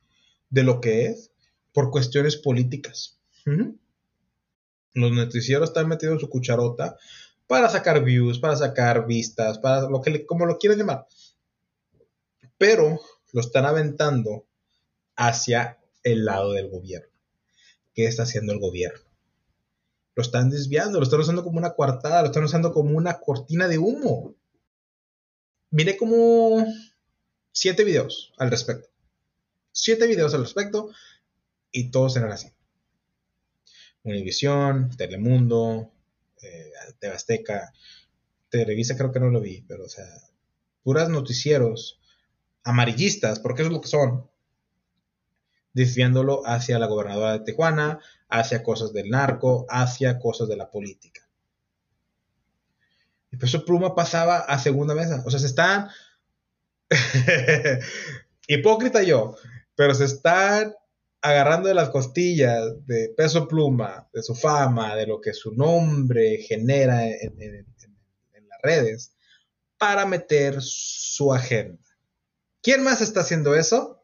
[0.51, 1.31] de lo que es
[1.73, 3.21] por cuestiones políticas.
[4.93, 6.97] Los noticieros están metidos en su cucharota
[7.47, 11.07] para sacar views, para sacar vistas, para lo que como lo quieran llamar.
[12.59, 13.01] Pero
[13.33, 14.47] lo están aventando
[15.17, 17.18] hacia el lado del gobierno.
[17.99, 19.11] ¿Qué está haciendo el gobierno?
[20.15, 23.67] Lo están desviando, lo están usando como una coartada, lo están usando como una cortina
[23.67, 24.37] de humo.
[25.73, 26.65] Miré como
[27.51, 28.89] siete videos al respecto.
[29.73, 30.93] Siete videos al respecto
[31.73, 32.53] y todos eran así.
[34.05, 35.91] Univisión, Telemundo,
[36.41, 36.71] eh,
[37.13, 37.73] Azteca,
[38.49, 40.07] Televisa creo que no lo vi, pero o sea,
[40.85, 41.99] puras noticieros
[42.63, 44.31] amarillistas, porque eso es lo que son,
[45.73, 51.29] desviándolo hacia la gobernadora de Tijuana, hacia cosas del narco, hacia cosas de la política.
[53.31, 55.23] Y Peso Pluma pasaba a segunda mesa.
[55.27, 55.89] O sea, se están...
[58.49, 59.37] Hipócrita yo,
[59.75, 60.75] pero se están
[61.21, 66.39] agarrando de las costillas de Peso Pluma, de su fama, de lo que su nombre
[66.39, 69.13] genera en, en las redes,
[69.77, 71.83] para meter su agenda.
[72.63, 73.98] ¿Quién más está haciendo eso?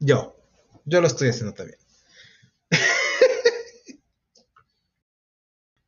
[0.00, 0.34] Yo.
[0.86, 1.78] Yo lo estoy haciendo también.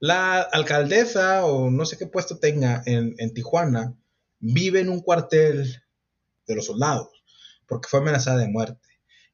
[0.00, 3.96] La alcaldesa o no sé qué puesto tenga en, Tijuana
[4.38, 5.82] vive en un cuartel
[6.46, 7.08] de los soldados
[7.66, 8.86] porque fue amenazada de muerte.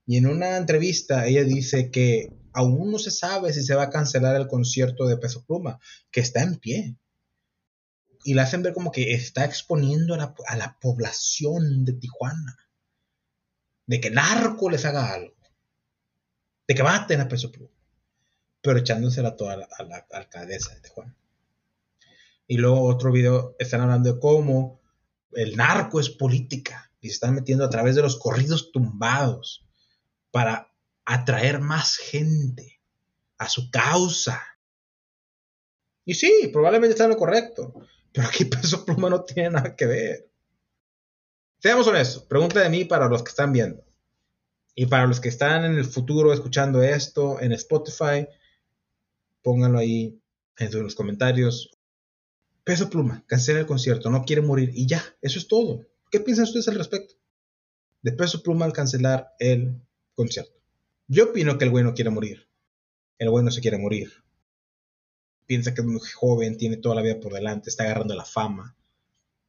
[0.07, 3.91] Y en una entrevista ella dice que aún no se sabe si se va a
[3.91, 5.81] cancelar el concierto de Peso Pluma,
[6.13, 6.97] que está en pie.
[8.25, 12.57] Y la hacen ver como que está exponiendo a la, a la población de Tijuana.
[13.89, 15.35] De que narco les haga algo.
[16.69, 17.79] De que maten a Peso Pluma
[18.61, 21.17] pero echándosela toda a la, a alcaldesa de Tijuana.
[22.47, 24.81] Y luego otro video están hablando de cómo
[25.33, 29.67] el narco es política y se están metiendo a través de los corridos tumbados
[30.31, 30.73] para
[31.05, 32.81] atraer más gente
[33.37, 34.43] a su causa.
[36.05, 37.75] Y sí, probablemente está en lo correcto,
[38.13, 40.31] pero aquí Peso Pluma no tiene nada que ver.
[41.61, 43.85] Seamos honestos, pregunta de mí para los que están viendo.
[44.77, 48.29] Y para los que están en el futuro escuchando esto en Spotify,
[49.43, 50.23] pónganlo ahí
[50.57, 51.77] en los comentarios.
[52.63, 55.85] Peso Pluma, cancela el concierto, no quiere morir y ya, eso es todo.
[56.13, 57.15] ¿Qué piensan ustedes al respecto?
[58.03, 59.83] De Peso Pluma al cancelar el
[60.15, 60.61] concierto.
[61.09, 62.49] Yo opino que el güey no quiere morir.
[63.19, 64.13] El güey no se quiere morir.
[65.47, 68.77] Piensa que es muy joven, tiene toda la vida por delante, está agarrando la fama.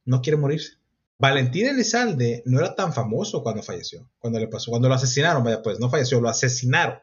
[0.04, 0.79] No quiere morirse.
[1.20, 5.60] Valentín Elizalde no era tan famoso cuando falleció, cuando le pasó, cuando lo asesinaron, vaya
[5.60, 6.98] pues, no falleció, lo asesinaron.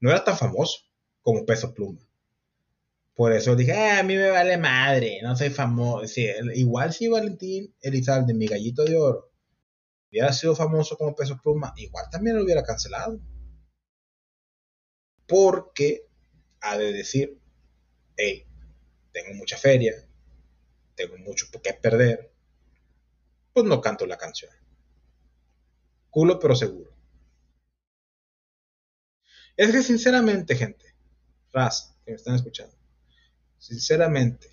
[0.00, 0.80] No era tan famoso
[1.22, 2.06] como peso pluma.
[3.14, 6.20] Por eso dije, ah, a mí me vale madre, no soy famoso.
[6.54, 9.32] igual si Valentín Elizalde, mi gallito de oro,
[10.10, 13.18] hubiera sido famoso como peso pluma, igual también lo hubiera cancelado.
[15.26, 16.06] Porque
[16.60, 17.40] ha de decir,
[18.14, 18.46] hey,
[19.10, 19.94] tengo mucha feria,
[20.94, 22.31] tengo mucho que perder,
[23.52, 24.50] pues no canto la canción.
[26.10, 26.92] Culo pero seguro.
[29.56, 30.94] Es que sinceramente, gente,
[31.52, 32.74] raza que me están escuchando,
[33.58, 34.50] sinceramente,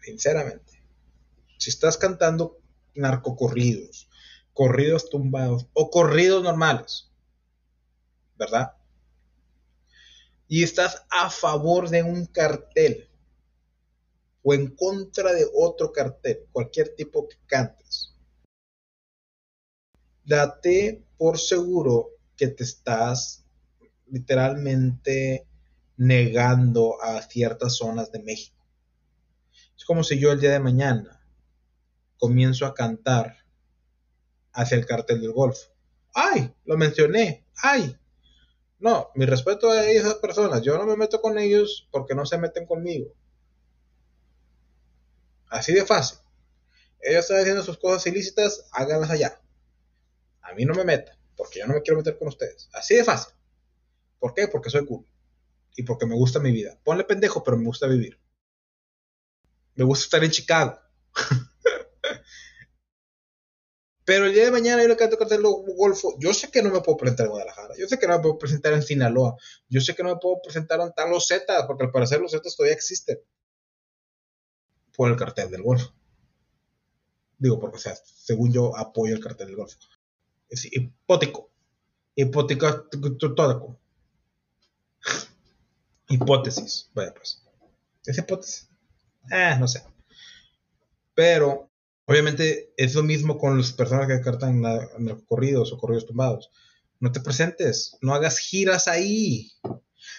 [0.00, 0.82] sinceramente,
[1.58, 2.58] si estás cantando
[2.94, 4.08] narcocorridos,
[4.54, 7.10] corridos tumbados o corridos normales,
[8.36, 8.74] ¿verdad?
[10.48, 13.08] Y estás a favor de un cartel
[14.42, 18.14] o en contra de otro cartel, cualquier tipo que cantes,
[20.24, 23.44] date por seguro que te estás
[24.06, 25.46] literalmente
[25.96, 28.64] negando a ciertas zonas de México.
[29.76, 31.20] Es como si yo el día de mañana
[32.18, 33.36] comienzo a cantar
[34.52, 35.68] hacia el cartel del Golfo.
[36.14, 36.52] ¡Ay!
[36.64, 37.44] Lo mencioné.
[37.62, 37.96] ¡Ay!
[38.78, 40.62] No, mi respeto a esas personas.
[40.62, 43.12] Yo no me meto con ellos porque no se meten conmigo.
[45.48, 46.18] Así de fácil.
[47.00, 49.40] Ellos están haciendo sus cosas ilícitas, háganlas allá.
[50.42, 52.68] A mí no me metan, porque yo no me quiero meter con ustedes.
[52.72, 53.34] Así de fácil.
[54.18, 54.48] ¿Por qué?
[54.48, 55.06] Porque soy cool.
[55.76, 56.78] Y porque me gusta mi vida.
[56.82, 58.18] Ponle pendejo, pero me gusta vivir.
[59.74, 60.78] Me gusta estar en Chicago.
[64.04, 66.16] pero el día de mañana yo le canto cartel golfo.
[66.18, 67.74] Yo sé que no me puedo presentar en Guadalajara.
[67.78, 69.36] Yo sé que no me puedo presentar en Sinaloa.
[69.68, 72.32] Yo sé que no me puedo presentar en tal los Zetas, porque al parecer los
[72.32, 73.20] Zetas todavía existen.
[74.98, 75.92] Por el cartel del golfo.
[77.38, 79.78] Digo, porque, o sea, según yo apoyo el cartel del golfo.
[80.48, 81.52] Es hipótico.
[83.36, 83.78] Todo.
[86.08, 87.44] Hipótesis, vaya pues.
[88.04, 88.68] ¿Es hipótesis?
[89.30, 89.84] Eh, no sé.
[91.14, 91.70] Pero,
[92.04, 94.64] obviamente, es lo mismo con las personas que cartan
[95.28, 96.50] corridos o corridos tumbados.
[96.98, 99.52] No te presentes, no hagas giras ahí.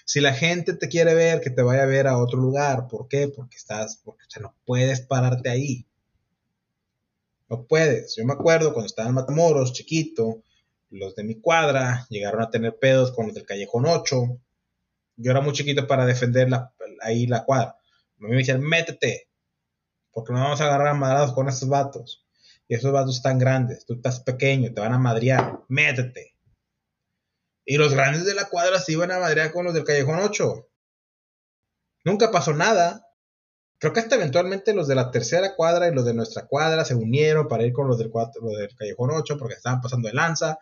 [0.06, 2.88] Si la gente te quiere ver, que te vaya a ver a otro lugar.
[2.88, 3.28] ¿Por qué?
[3.28, 5.86] Porque estás, porque no puedes pararte ahí.
[7.49, 8.15] No puedes.
[8.15, 10.43] Yo me acuerdo cuando estaba en Matamoros, chiquito,
[10.91, 14.39] los de mi cuadra llegaron a tener pedos con los del Callejón 8.
[15.17, 16.47] Yo era muy chiquito para defender
[17.02, 17.69] ahí la cuadra.
[17.69, 19.30] A mí me decían, métete,
[20.12, 22.25] porque no vamos a agarrar a madrados con estos vatos.
[22.67, 26.36] Y esos vatos están grandes, tú estás pequeño, te van a madrear, métete.
[27.69, 30.67] Y los grandes de la cuadra se iban a madrear con los del Callejón 8.
[32.03, 33.05] Nunca pasó nada.
[33.77, 36.95] Creo que hasta eventualmente los de la tercera cuadra y los de nuestra cuadra se
[36.95, 40.58] unieron para ir con los del, los del Callejón 8 porque estaban pasando de lanza.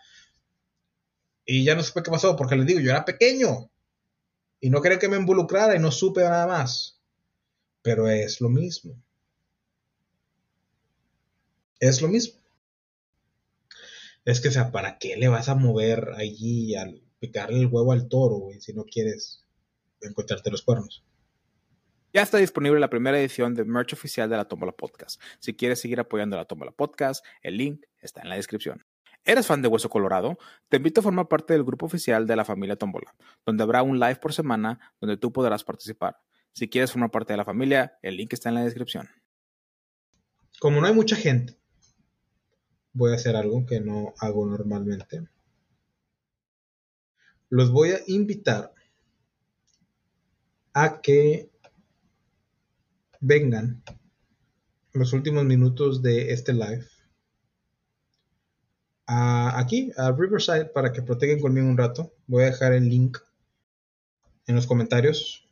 [1.46, 3.72] Y ya no supe qué pasó, porque les digo, yo era pequeño.
[4.60, 7.00] Y no quería que me involucrara y no supe nada más.
[7.84, 9.02] Pero es lo mismo.
[11.80, 12.37] Es lo mismo.
[14.28, 17.94] Es que, o sea, ¿para qué le vas a mover allí al picarle el huevo
[17.94, 19.46] al toro, güey, si no quieres
[20.02, 21.06] encontrarte los cuernos?
[22.12, 25.22] Ya está disponible la primera edición de merch oficial de la Tómbola Podcast.
[25.40, 28.84] Si quieres seguir apoyando la Tómbola Podcast, el link está en la descripción.
[29.24, 30.38] ¿Eres fan de Hueso Colorado?
[30.68, 33.98] Te invito a formar parte del grupo oficial de la familia Tómbola, donde habrá un
[33.98, 36.18] live por semana donde tú podrás participar.
[36.52, 39.08] Si quieres formar parte de la familia, el link está en la descripción.
[40.60, 41.58] Como no hay mucha gente,
[42.94, 45.28] voy a hacer algo que no hago normalmente.
[47.50, 48.74] Los voy a invitar
[50.74, 51.50] a que
[53.20, 53.82] vengan
[54.94, 56.86] los últimos minutos de este live
[59.08, 62.14] aquí a Riverside para que proteguen conmigo un rato.
[62.28, 63.18] Voy a dejar el link
[64.46, 65.48] en los comentarios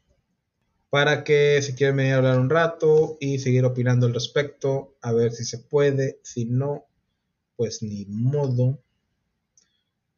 [0.89, 5.11] para que si quieren venir a hablar un rato y seguir opinando al respecto, a
[5.11, 6.85] ver si se puede, si no,
[7.55, 8.79] pues ni modo.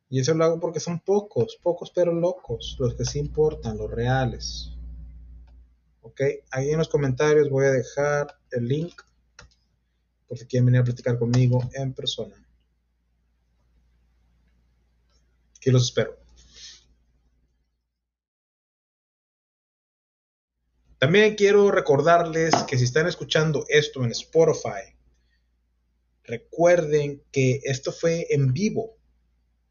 [0.10, 3.92] Y eso lo hago porque son pocos, pocos pero locos, los que sí importan, los
[3.92, 4.72] reales.
[6.02, 6.22] Ok,
[6.52, 9.02] ahí en los comentarios voy a dejar el link
[10.28, 12.36] por si quieren venir a platicar conmigo en persona.
[15.58, 16.18] Aquí los espero.
[21.00, 24.97] También quiero recordarles que si están escuchando esto en Spotify,
[26.28, 28.98] Recuerden que esto fue en vivo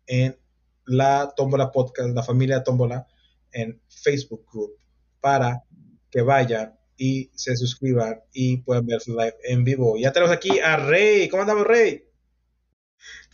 [0.07, 0.38] en
[0.87, 3.07] la Tómbola Podcast, la familia Tómbola,
[3.53, 4.73] en Facebook Group,
[5.21, 5.64] para
[6.11, 9.99] que vayan y se suscriban y puedan ver su live en vivo.
[9.99, 11.29] Ya tenemos aquí a Rey.
[11.29, 12.09] ¿Cómo andamos, Rey?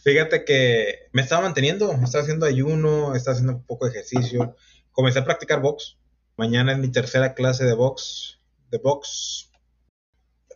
[0.02, 4.56] Fíjate que me estaba manteniendo, estaba haciendo ayuno, estaba haciendo un poco de ejercicio.
[4.90, 5.96] Comencé a practicar box.
[6.36, 8.40] Mañana es mi tercera clase de box.
[8.68, 9.52] De box.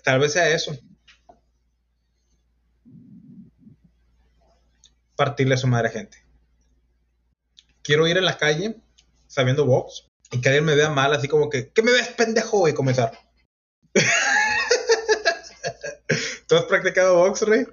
[0.03, 0.77] Tal vez sea eso.
[5.17, 6.19] Partirle a su madre gente.
[7.83, 8.77] Quiero ir en la calle
[9.27, 12.69] sabiendo box y que alguien me vea mal, así como que, ¿qué me ves, pendejo?
[12.69, 13.13] Y comenzar.
[16.49, 17.67] ¿Tú has practicado box, Rey?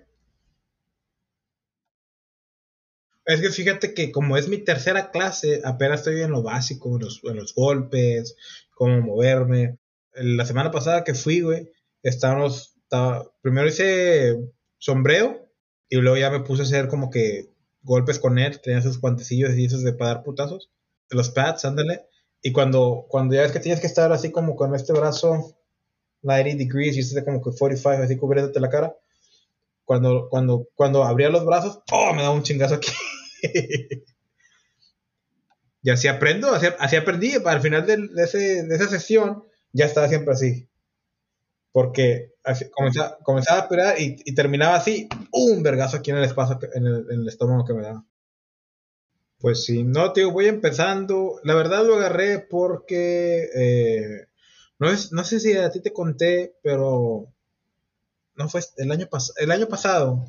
[3.25, 7.37] Es que fíjate que como es mi tercera clase, apenas estoy en lo básico, en
[7.37, 8.35] los, golpes,
[8.73, 9.77] cómo moverme.
[10.13, 12.75] La semana pasada que fui, güey, estábamos,
[13.41, 14.37] primero hice
[14.77, 15.42] sombreo
[15.89, 17.49] y luego ya me puse a hacer como que
[17.83, 20.69] golpes con él, tenía esos guantecillos y esos de para dar putazos,
[21.09, 22.05] de los pads, ándale.
[22.41, 25.55] Y cuando, cuando ya ves que tienes que estar así como con este brazo
[26.23, 28.95] 90 degrees y este como que 45, así cubriéndote la cara,
[29.85, 32.13] cuando, cuando, cuando abría los brazos, ¡oh!
[32.13, 32.91] Me daba un chingazo aquí.
[35.83, 37.33] y así aprendo, así, así aprendí.
[37.45, 39.43] Al final de, ese, de esa sesión
[39.73, 40.67] ya estaba siempre así
[41.73, 42.31] porque
[42.71, 43.17] comenzaba,
[43.49, 47.73] a esperar y, terminaba así, un vergazo aquí en el espacio, en el, estómago que
[47.73, 48.05] me daba.
[49.39, 51.41] Pues sí, no, tío, voy empezando.
[51.43, 54.27] La verdad lo agarré porque, eh,
[54.77, 57.33] no, es, no sé si a ti te conté, pero
[58.35, 60.25] no fue el año, el año pasado,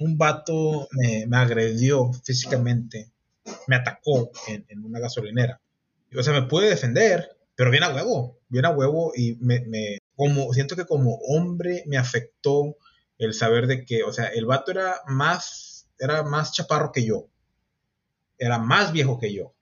[0.00, 3.12] un vato me, agredió físicamente,
[3.68, 5.60] me atacó en, en, una gasolinera.
[6.18, 10.52] O sea, me pude defender, pero bien a huevo, bien a huevo y me, como,
[10.52, 12.76] siento que como hombre me afectó
[13.18, 17.28] el saber de que, o sea, el vato era más, era más chaparro que yo,
[18.38, 19.54] era más viejo que yo,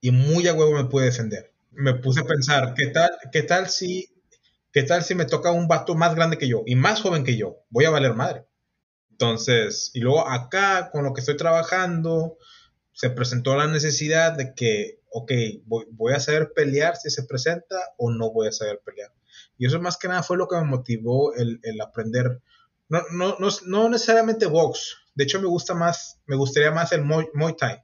[0.00, 1.52] y muy a huevo me pude defender.
[1.70, 4.08] Me puse a pensar, ¿qué tal, qué tal si,
[4.72, 7.36] qué tal si me toca un vato más grande que yo y más joven que
[7.36, 7.56] yo?
[7.70, 8.46] Voy a valer madre.
[9.10, 12.36] Entonces, y luego acá, con lo que estoy trabajando,
[12.92, 15.32] se presentó la necesidad de que, ok,
[15.64, 19.12] voy, voy a saber pelear si se presenta o no voy a saber pelear.
[19.58, 22.40] Y eso más que nada fue lo que me motivó el, aprender,
[22.88, 23.36] no, no,
[23.66, 27.28] no, necesariamente box, de hecho me gusta más, me gustaría más el Muay,
[27.58, 27.82] Thai,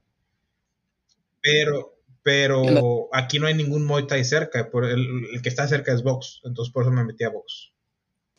[1.42, 4.70] pero, Pero aquí no hay ningún Muay Thai cerca.
[4.70, 6.42] Por el, el que está cerca es Box.
[6.44, 7.72] Entonces por eso me metí a Box.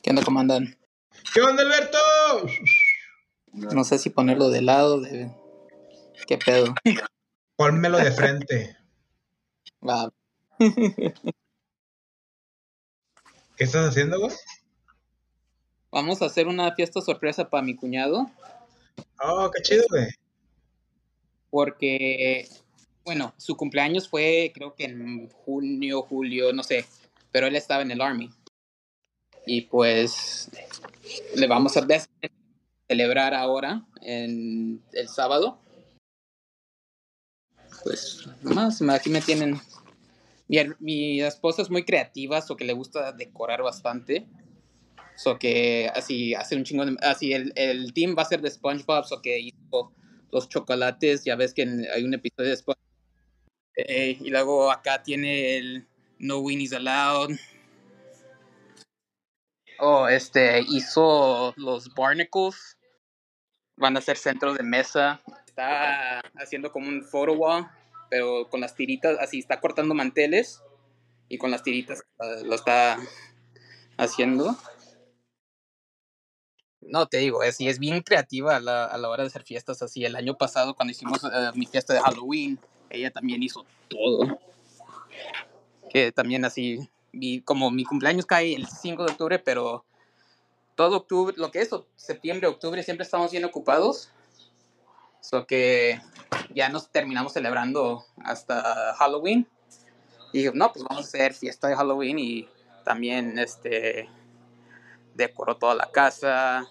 [0.03, 0.77] ¿Qué onda, comandan?
[1.33, 1.97] ¿Qué onda, Alberto?
[3.53, 5.31] No sé si ponerlo de lado, de...
[6.27, 6.73] ¿Qué pedo?
[7.55, 8.77] Pónmelo de frente.
[9.87, 10.11] Va.
[13.61, 14.31] ¿Qué estás haciendo, güey?
[15.91, 18.27] Vamos a hacer una fiesta sorpresa para mi cuñado.
[19.23, 20.07] Oh, qué chido, güey.
[21.51, 22.49] Porque,
[23.05, 26.87] bueno, su cumpleaños fue creo que en junio, julio, no sé,
[27.31, 28.31] pero él estaba en el Army.
[29.45, 30.49] Y pues
[31.35, 31.85] le vamos a
[32.87, 35.59] celebrar ahora, en el sábado.
[37.83, 39.61] Pues más, aquí me tienen.
[40.51, 44.27] Mi, mi esposa es muy creativa, o que le gusta decorar bastante.
[45.15, 48.51] So que así hace un chingo de, así el, el team va a ser de
[48.51, 49.93] SpongeBob, so que hizo
[50.31, 52.85] los chocolates, ya ves que hay un episodio de SpongeBob.
[53.77, 55.87] Eh, y luego acá tiene el
[56.19, 57.37] No Winnie's Allowed.
[59.79, 62.77] Oh, este hizo los barnacles.
[63.77, 65.21] Van a ser centros de mesa.
[65.45, 67.67] Está haciendo como un photo wall,
[68.11, 70.61] pero con las tiritas, así está cortando manteles
[71.29, 72.99] y con las tiritas uh, lo está
[73.97, 74.57] haciendo.
[76.81, 79.43] No, te digo, es, y es bien creativa a la, a la, hora de hacer
[79.43, 80.03] fiestas así.
[80.03, 82.59] El año pasado, cuando hicimos uh, mi fiesta de Halloween,
[82.89, 84.37] ella también hizo todo.
[85.89, 89.85] Que también así, vi, como mi cumpleaños cae el 5 de octubre, pero
[90.75, 94.09] todo octubre, lo que es septiembre, octubre, siempre estamos bien ocupados.
[95.21, 96.01] So que
[96.53, 99.47] ya nos terminamos celebrando hasta Halloween.
[100.33, 102.49] Y dije, no, pues vamos a hacer fiesta de Halloween y
[102.83, 104.09] también este
[105.13, 106.67] decoró toda la casa.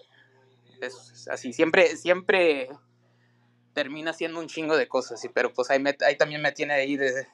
[0.81, 2.69] Es así, siempre, siempre
[3.73, 6.97] termina siendo un chingo de cosas, pero pues ahí, me, ahí también me tiene ahí
[6.97, 7.27] de,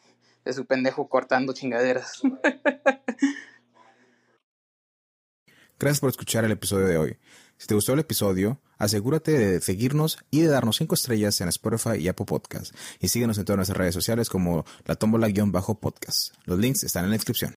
[0.45, 2.21] de su pendejo cortando chingaderas.
[5.79, 7.19] Gracias por escuchar el episodio de hoy.
[7.57, 11.97] Si te gustó el episodio, asegúrate de seguirnos y de darnos 5 estrellas en Spotify
[11.99, 12.75] y Apple Podcast.
[13.01, 16.35] Y síguenos en todas nuestras redes sociales como la tómbola-podcast.
[16.45, 17.55] Los links están en la descripción.